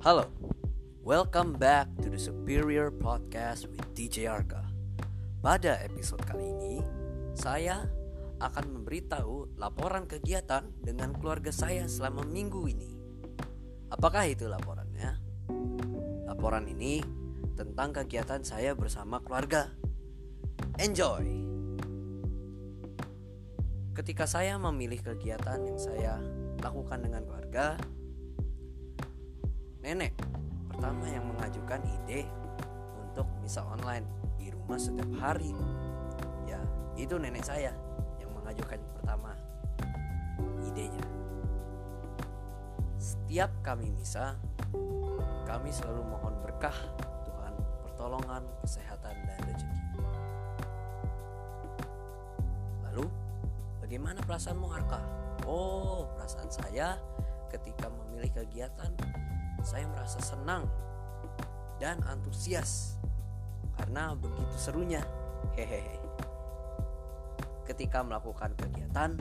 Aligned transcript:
Halo, 0.00 0.32
welcome 1.04 1.52
back 1.60 1.84
to 2.00 2.08
the 2.08 2.16
Superior 2.16 2.88
Podcast 2.88 3.68
with 3.68 3.84
DJ 3.92 4.32
Arka. 4.32 4.64
Pada 5.44 5.76
episode 5.84 6.24
kali 6.24 6.56
ini, 6.56 6.80
saya 7.36 7.84
akan 8.40 8.80
memberitahu 8.80 9.60
laporan 9.60 10.08
kegiatan 10.08 10.64
dengan 10.80 11.12
keluarga 11.12 11.52
saya 11.52 11.84
selama 11.84 12.24
minggu 12.24 12.64
ini. 12.64 12.88
Apakah 13.92 14.24
itu 14.24 14.48
laporannya? 14.48 15.20
Laporan 16.24 16.64
ini 16.72 17.04
tentang 17.52 17.92
kegiatan 17.92 18.40
saya 18.40 18.72
bersama 18.72 19.20
keluarga. 19.20 19.68
Enjoy! 20.80 21.28
Ketika 23.92 24.24
saya 24.24 24.56
memilih 24.56 25.04
kegiatan 25.04 25.60
yang 25.60 25.76
saya 25.76 26.16
lakukan 26.64 27.04
dengan 27.04 27.20
keluarga, 27.28 27.76
nenek 29.80 30.12
pertama 30.68 31.08
yang 31.08 31.24
mengajukan 31.24 31.80
ide 32.04 32.28
untuk 33.00 33.24
misa 33.40 33.64
online 33.64 34.04
di 34.36 34.52
rumah 34.52 34.76
setiap 34.76 35.08
hari. 35.16 35.56
Ya, 36.44 36.60
itu 37.00 37.16
nenek 37.16 37.44
saya 37.44 37.72
yang 38.20 38.30
mengajukan 38.36 38.76
pertama 39.00 39.32
idenya. 40.68 41.04
Setiap 43.00 43.48
kami 43.64 43.88
misa, 43.96 44.36
kami 45.48 45.72
selalu 45.72 46.04
mohon 46.04 46.36
berkah 46.44 46.76
Tuhan, 47.24 47.54
pertolongan, 47.88 48.44
kesehatan 48.60 49.16
dan 49.24 49.38
rezeki. 49.48 49.80
Lalu, 52.84 53.08
bagaimana 53.80 54.20
perasaanmu 54.28 54.68
Arka? 54.68 55.00
Oh, 55.48 56.04
perasaan 56.20 56.52
saya 56.52 57.00
ketika 57.48 57.88
memilih 57.88 58.28
kegiatan 58.44 58.92
saya 59.62 59.86
merasa 59.88 60.18
senang 60.20 60.64
dan 61.80 62.00
antusias 62.08 63.00
karena 63.80 64.12
begitu 64.12 64.56
serunya. 64.60 65.00
Hehehe. 65.56 65.96
Ketika 67.64 68.04
melakukan 68.04 68.52
kegiatan, 68.58 69.16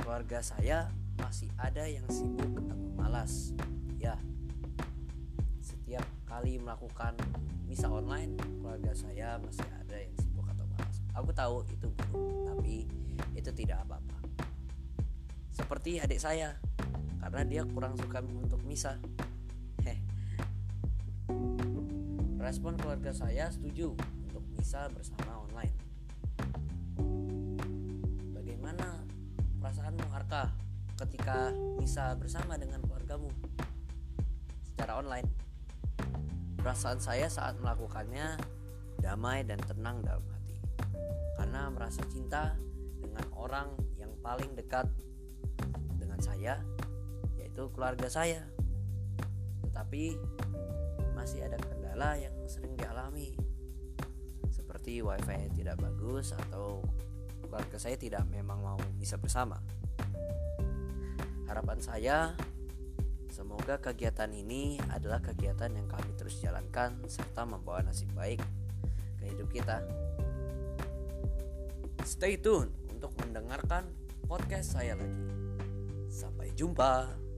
keluarga 0.00 0.40
saya 0.40 0.88
masih 1.20 1.52
ada 1.60 1.84
yang 1.84 2.06
sibuk 2.08 2.48
atau 2.56 2.78
malas. 2.96 3.52
Ya, 4.00 4.16
setiap 5.60 6.06
kali 6.24 6.56
melakukan 6.56 7.18
misa 7.68 7.92
online, 7.92 8.38
keluarga 8.64 8.96
saya 8.96 9.36
masih 9.44 9.66
ada 9.76 9.96
yang 10.00 10.14
sibuk 10.16 10.46
atau 10.48 10.64
malas. 10.72 10.96
Aku 11.12 11.30
tahu 11.36 11.68
itu 11.68 11.86
buruk, 11.92 12.48
tapi 12.48 12.88
itu 13.36 13.50
tidak 13.52 13.84
apa-apa. 13.84 14.18
Seperti 15.52 16.00
adik 16.00 16.22
saya 16.22 16.56
karena 17.20 17.42
dia 17.44 17.62
kurang 17.68 17.94
suka 18.00 18.24
untuk 18.24 18.60
misa. 18.64 18.96
Heh. 19.84 19.98
Respon 22.40 22.80
keluarga 22.80 23.12
saya 23.12 23.52
setuju 23.52 23.92
untuk 24.26 24.44
misa 24.56 24.88
bersama 24.88 25.44
online. 25.44 25.76
Bagaimana 28.32 29.04
perasaanmu 29.60 30.04
Arka 30.10 30.50
ketika 31.04 31.52
misa 31.76 32.16
bersama 32.16 32.56
dengan 32.56 32.80
keluargamu 32.80 33.28
secara 34.64 34.96
online? 34.98 35.28
Perasaan 36.60 37.00
saya 37.00 37.28
saat 37.28 37.56
melakukannya 37.60 38.36
damai 39.00 39.44
dan 39.44 39.60
tenang 39.64 40.04
dalam 40.04 40.24
hati. 40.28 40.56
Karena 41.36 41.72
merasa 41.72 42.04
cinta 42.08 42.52
dengan 43.00 43.24
orang 43.32 43.68
yang 43.96 44.12
paling 44.20 44.52
dekat 44.52 44.84
dengan 45.96 46.20
saya 46.20 46.60
yaitu 47.50 47.66
keluarga 47.74 48.06
saya. 48.06 48.46
Tetapi 49.66 50.14
masih 51.18 51.42
ada 51.42 51.58
kendala 51.58 52.14
yang 52.14 52.32
sering 52.46 52.78
dialami 52.78 53.34
seperti 54.48 55.02
wifi 55.02 55.50
tidak 55.58 55.82
bagus 55.82 56.30
atau 56.30 56.80
keluarga 57.42 57.76
saya 57.76 57.98
tidak 57.98 58.22
memang 58.30 58.62
mau 58.62 58.78
bisa 58.96 59.18
bersama. 59.18 59.58
Harapan 61.50 61.82
saya 61.82 62.38
semoga 63.34 63.82
kegiatan 63.82 64.30
ini 64.30 64.78
adalah 64.94 65.18
kegiatan 65.18 65.74
yang 65.74 65.90
kami 65.90 66.14
terus 66.14 66.38
jalankan 66.38 67.02
serta 67.10 67.42
membawa 67.42 67.82
nasib 67.82 68.14
baik 68.14 68.38
ke 69.18 69.24
hidup 69.26 69.50
kita. 69.50 69.82
Stay 72.06 72.38
tune 72.38 72.70
untuk 72.88 73.12
mendengarkan 73.20 73.90
podcast 74.24 74.78
saya 74.78 74.94
lagi. 74.96 75.26
Sampai 76.08 76.54
jumpa. 76.54 77.29